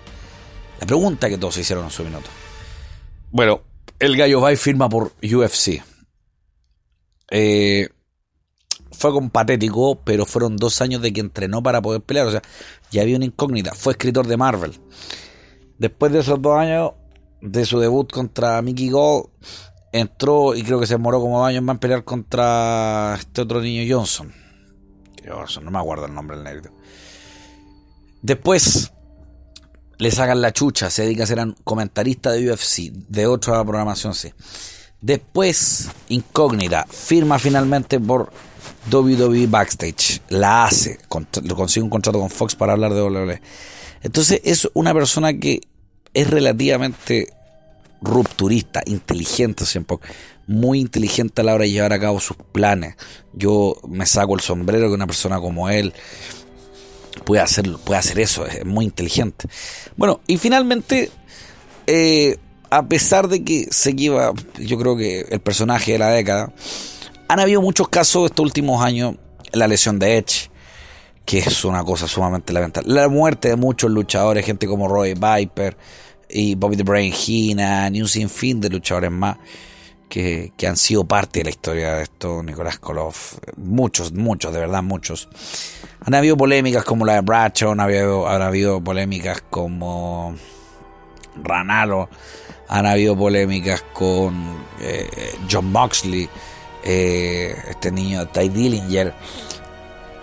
La 0.82 0.86
pregunta 0.86 1.30
que 1.30 1.38
todos 1.38 1.58
hicieron 1.58 1.86
en 1.86 1.92
su 1.92 2.04
minuto. 2.04 2.30
Bueno, 3.32 3.62
el 4.00 4.18
gallo 4.18 4.42
va 4.42 4.52
y 4.52 4.58
firma 4.58 4.90
por 4.90 5.14
UFC. 5.24 5.82
Eh, 7.32 7.88
fue 8.92 9.12
con 9.14 9.30
patético, 9.30 10.02
pero 10.04 10.26
fueron 10.26 10.58
dos 10.58 10.82
años 10.82 11.02
de 11.02 11.14
que 11.14 11.22
entrenó 11.22 11.64
para 11.64 11.82
poder 11.82 12.02
pelear. 12.02 12.28
O 12.28 12.32
sea, 12.32 12.42
ya 12.92 13.02
había 13.02 13.16
una 13.16 13.26
incógnita. 13.26 13.74
Fue 13.74 13.94
escritor 13.94 14.28
de 14.28 14.36
Marvel. 14.36 14.78
Después 15.78 16.12
de 16.12 16.20
esos 16.20 16.42
dos 16.42 16.58
años, 16.58 16.92
de 17.42 17.66
su 17.66 17.80
debut 17.80 18.12
contra 18.12 18.62
Mickey 18.62 18.90
Gold, 18.90 19.30
entró 20.00 20.56
y 20.56 20.64
creo 20.64 20.80
que 20.80 20.88
se 20.88 20.96
demoró 20.96 21.22
como 21.22 21.46
años 21.46 21.64
más 21.64 21.76
en 21.76 21.80
pelear 21.80 22.04
contra 22.04 23.16
este 23.18 23.42
otro 23.42 23.62
niño 23.62 23.84
Johnson. 23.98 24.32
Johnson, 25.28 25.66
no 25.66 25.72
me 25.72 25.80
acuerdo 25.80 26.06
el 26.06 26.14
nombre 26.14 26.36
del 26.38 26.46
negro. 26.46 26.72
Después 28.22 28.92
le 29.98 30.12
sacan 30.12 30.42
la 30.42 30.52
chucha, 30.52 30.90
se 30.90 31.04
dedica 31.04 31.24
a 31.24 31.28
ser 31.28 31.40
comentarista 31.64 32.32
de 32.32 32.52
UFC, 32.52 32.92
de 32.92 33.28
otra 33.28 33.64
programación, 33.64 34.14
sí. 34.14 34.32
Después, 35.00 35.90
incógnita, 36.10 36.86
firma 36.90 37.40
finalmente 37.40 38.00
por 38.00 38.32
WWE 38.92 39.48
Backstage, 39.48 40.22
la 40.30 40.66
hace, 40.66 41.00
consigue 41.08 41.84
un 41.84 41.90
contrato 41.90 42.20
con 42.20 42.30
Fox 42.30 42.56
para 42.56 42.74
hablar 42.74 42.94
de 42.94 43.02
WWE. 43.02 43.42
Entonces 44.02 44.42
es 44.44 44.70
una 44.74 44.94
persona 44.94 45.34
que 45.34 45.62
es 46.14 46.30
relativamente 46.30 47.35
rupturista, 48.06 48.82
inteligente 48.86 49.66
siempre, 49.66 49.98
muy 50.48 50.80
inteligente 50.80 51.42
a 51.42 51.44
la 51.44 51.56
hora 51.56 51.64
de 51.64 51.72
llevar 51.72 51.94
a 51.94 52.00
cabo 52.00 52.20
sus 52.20 52.38
planes. 52.52 52.96
Yo 53.34 53.78
me 53.88 54.06
saco 54.06 54.36
el 54.36 54.42
sombrero 54.42 54.88
que 54.88 54.94
una 54.94 55.08
persona 55.08 55.40
como 55.40 55.70
él 55.70 55.94
puede 57.26 57.42
hacer, 57.42 57.70
puede 57.84 58.00
hacer 58.00 58.20
eso, 58.20 58.46
es 58.46 58.66
muy 58.66 58.86
inteligente. 58.86 59.48
Bueno, 59.98 60.22
y 60.28 60.38
finalmente, 60.38 61.10
eh, 61.88 62.38
a 62.70 62.88
pesar 62.88 63.28
de 63.28 63.44
que 63.44 63.68
se 63.72 63.94
lleva, 63.94 64.34
yo 64.60 64.78
creo 64.78 64.96
que 64.96 65.22
el 65.30 65.40
personaje 65.40 65.94
de 65.94 66.00
la 66.00 66.10
década, 66.10 66.54
han 67.28 67.40
habido 67.40 67.62
muchos 67.62 67.90
casos 67.90 68.26
estos 68.26 68.44
últimos 68.44 68.84
años, 68.84 69.16
la 69.52 69.68
lesión 69.68 69.98
de 69.98 70.18
Edge, 70.18 70.52
que 71.26 71.40
es 71.40 71.66
una 71.66 71.84
cosa 71.84 72.08
sumamente 72.08 72.54
lamentable. 72.54 72.94
La 72.94 73.10
muerte 73.10 73.50
de 73.50 73.56
muchos 73.56 73.90
luchadores, 73.90 74.46
gente 74.46 74.68
como 74.68 74.88
Roy 74.88 75.16
Viper 75.16 75.76
y 76.30 76.56
Bobby 76.56 76.78
the 76.78 76.84
Brain 76.84 77.14
Heenan 77.14 77.96
y 77.96 78.02
un 78.02 78.08
sinfín 78.08 78.60
de 78.62 78.70
luchadores 78.70 79.12
más 79.12 79.38
que, 80.10 80.68
han 80.68 80.78
sido 80.78 81.04
parte 81.06 81.40
de 81.40 81.46
la 81.46 81.50
historia 81.50 81.96
de 81.96 82.04
esto, 82.04 82.42
Nicolás 82.44 82.80
Koloff, 82.80 83.38
muchos, 83.58 84.14
muchos, 84.14 84.54
de 84.54 84.60
verdad 84.60 84.84
muchos. 84.84 85.28
Han 86.06 86.14
habido 86.14 86.38
polémicas 86.38 86.84
como 86.84 87.06
la 87.06 87.16
de 87.16 87.22
Bradshaw, 87.22 87.72
han 87.72 87.80
habido, 87.80 88.28
han 88.28 88.42
habido 88.42 88.82
polémicas 88.82 89.44
como 89.50 90.36
Ranalo, 91.44 92.10
han 92.70 92.86
habido 92.86 93.18
polémicas 93.18 93.84
con 93.94 94.58
eh, 94.82 95.10
John 95.52 95.72
Moxley, 95.72 96.30
eh, 96.84 97.56
este 97.70 97.92
niño 97.92 98.28
Ty 98.28 98.50
Dillinger. 98.50 99.14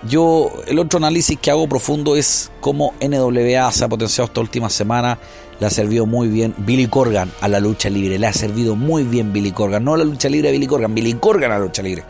Yo, 0.08 0.50
el 0.66 0.78
otro 0.78 0.98
análisis 0.98 1.38
que 1.38 1.50
hago 1.50 1.68
profundo 1.68 2.16
es 2.16 2.50
cómo 2.60 2.92
NWA 3.00 3.70
se 3.70 3.84
ha 3.84 3.88
potenciado 3.88 4.26
esta 4.26 4.40
última 4.40 4.68
semana. 4.68 5.18
Le 5.60 5.66
ha 5.66 5.70
servido 5.70 6.06
muy 6.06 6.28
bien 6.28 6.54
Billy 6.58 6.88
Corgan 6.88 7.30
a 7.40 7.46
la 7.46 7.60
lucha 7.60 7.88
libre. 7.88 8.18
Le 8.18 8.26
ha 8.26 8.32
servido 8.32 8.74
muy 8.74 9.04
bien 9.04 9.32
Billy 9.32 9.52
Corgan. 9.52 9.84
No 9.84 9.96
la 9.96 10.04
lucha 10.04 10.28
libre 10.28 10.48
de 10.48 10.52
Billy 10.52 10.66
Corgan, 10.66 10.94
Billy 10.94 11.14
Corgan 11.14 11.52
a 11.52 11.58
la 11.58 11.64
lucha 11.64 11.82
libre 11.82 12.04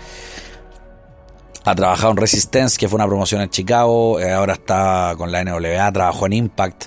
ha 1.64 1.74
trabajado 1.74 2.10
en 2.10 2.16
Resistance, 2.16 2.76
que 2.76 2.88
fue 2.88 2.96
una 2.96 3.06
promoción 3.06 3.40
en 3.40 3.50
Chicago, 3.50 4.18
eh, 4.18 4.32
ahora 4.32 4.54
está 4.54 5.14
con 5.16 5.30
la 5.30 5.44
NWA, 5.44 5.92
trabajó 5.92 6.26
en 6.26 6.32
Impact, 6.32 6.86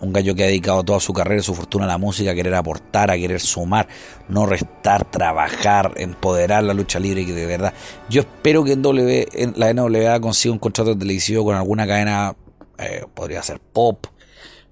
un 0.00 0.12
gallo 0.12 0.34
que 0.34 0.44
ha 0.44 0.46
dedicado 0.46 0.82
toda 0.82 1.00
su 1.00 1.12
carrera 1.12 1.40
y 1.40 1.44
su 1.44 1.54
fortuna 1.54 1.84
a 1.84 1.88
la 1.88 1.98
música, 1.98 2.30
a 2.30 2.34
querer 2.34 2.54
aportar, 2.54 3.10
a 3.10 3.16
querer 3.16 3.40
sumar, 3.40 3.86
no 4.28 4.46
restar, 4.46 5.04
trabajar, 5.04 5.92
empoderar 5.96 6.64
la 6.64 6.72
lucha 6.72 6.98
libre 6.98 7.26
que 7.26 7.32
de 7.32 7.46
verdad, 7.46 7.74
yo 8.08 8.22
espero 8.22 8.64
que 8.64 8.72
en, 8.72 8.82
w, 8.82 9.28
en 9.32 9.54
la 9.56 9.72
NWA 9.72 10.20
consiga 10.20 10.52
un 10.52 10.58
contrato 10.58 10.96
televisivo 10.96 11.44
con 11.44 11.56
alguna 11.56 11.86
cadena, 11.86 12.34
eh, 12.78 13.04
podría 13.12 13.42
ser 13.42 13.60
Pop, 13.60 14.06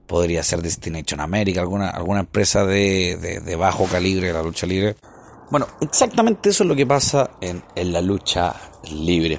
podría 0.06 0.42
ser 0.42 0.62
Destination 0.62 1.20
America, 1.20 1.60
alguna, 1.60 1.90
alguna 1.90 2.20
empresa 2.20 2.64
de, 2.64 3.42
de 3.44 3.56
bajo 3.56 3.84
calibre 3.84 4.28
de 4.28 4.32
la 4.32 4.42
lucha 4.42 4.66
libre 4.66 4.96
bueno, 5.52 5.66
exactamente 5.82 6.48
eso 6.48 6.64
es 6.64 6.68
lo 6.68 6.74
que 6.74 6.86
pasa 6.86 7.32
en, 7.38 7.62
la 7.92 8.00
lucha 8.00 8.54
libre. 8.90 9.38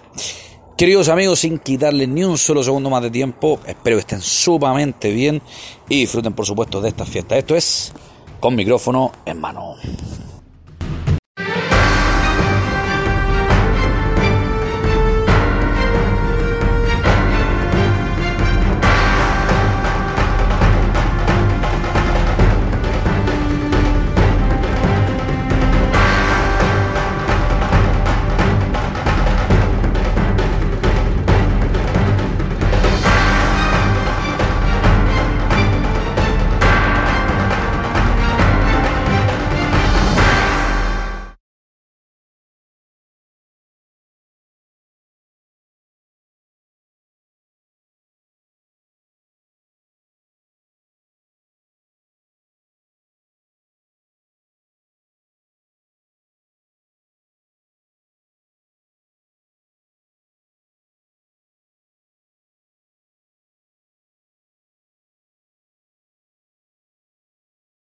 Queridos 0.78 1.10
amigos, 1.10 1.40
sin 1.40 1.58
quitarle 1.58 2.06
ni 2.06 2.24
un 2.24 2.38
solo 2.38 2.62
segundo 2.62 2.92
más 2.92 3.02
de 3.02 3.10
tiempo, 3.10 3.60
espero 3.66 3.96
que 3.96 4.02
estén 4.02 4.22
sumamente 4.22 5.10
bien 5.12 5.42
y 5.90 6.02
disfruten 6.02 6.34
por 6.34 6.46
supuesto 6.46 6.82
de 6.82 6.90
esta 6.90 7.04
fiesta. 7.04 7.36
Esto 7.36 7.56
es 7.56 7.94
con 8.40 8.54
micrófono 8.54 9.12
en 9.26 9.42
mano. 9.42 9.74